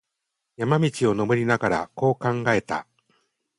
[0.57, 2.87] 山路を登りながら、こう考えた。